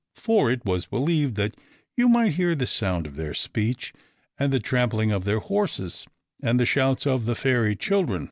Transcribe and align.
For 0.15 0.49
it 0.49 0.65
was 0.65 0.87
believed 0.87 1.35
that 1.35 1.53
you 1.95 2.09
might 2.09 2.31
hear 2.33 2.55
the 2.55 2.65
sound 2.65 3.05
of 3.05 3.17
their 3.17 3.35
speech, 3.35 3.93
and 4.39 4.51
the 4.51 4.59
trampling 4.59 5.11
of 5.11 5.25
their 5.25 5.37
horses, 5.37 6.07
and 6.41 6.59
the 6.59 6.65
shouts 6.65 7.05
of 7.05 7.25
the 7.27 7.35
fairy 7.35 7.75
children. 7.75 8.19